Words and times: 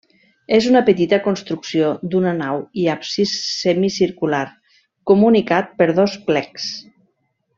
És 0.57 0.67
una 0.69 0.79
petita 0.85 1.19
construcció 1.25 1.89
d'una 2.13 2.31
nau 2.39 2.63
i 2.83 2.87
absis 2.95 3.35
semicircular 3.49 4.41
comunicat 5.13 5.71
per 5.83 5.89
dos 6.03 6.17
plecs. 6.33 6.69